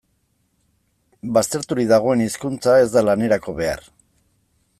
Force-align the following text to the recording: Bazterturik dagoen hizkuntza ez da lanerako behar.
Bazterturik 1.37 1.91
dagoen 1.93 2.25
hizkuntza 2.25 2.79
ez 2.87 2.91
da 2.97 3.05
lanerako 3.11 3.57
behar. 3.61 3.89